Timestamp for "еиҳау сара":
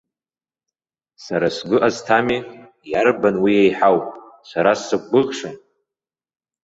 3.61-4.71